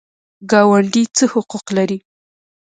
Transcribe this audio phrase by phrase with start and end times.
[0.51, 1.97] ګاونډي څه حقوق لري؟